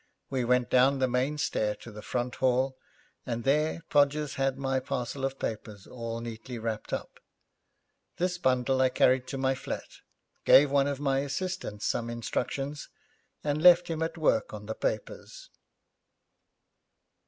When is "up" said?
6.91-7.19